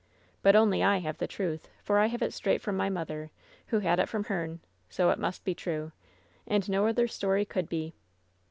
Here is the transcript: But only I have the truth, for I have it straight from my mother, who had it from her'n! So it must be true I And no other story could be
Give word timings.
But 0.41 0.55
only 0.55 0.81
I 0.83 0.97
have 0.97 1.19
the 1.19 1.27
truth, 1.27 1.69
for 1.83 1.99
I 1.99 2.07
have 2.07 2.23
it 2.23 2.33
straight 2.33 2.59
from 2.59 2.75
my 2.75 2.89
mother, 2.89 3.29
who 3.67 3.81
had 3.81 3.99
it 3.99 4.09
from 4.09 4.23
her'n! 4.23 4.59
So 4.89 5.11
it 5.11 5.19
must 5.19 5.43
be 5.43 5.53
true 5.53 5.91
I 6.49 6.55
And 6.55 6.67
no 6.67 6.87
other 6.87 7.07
story 7.07 7.45
could 7.45 7.69
be 7.69 7.93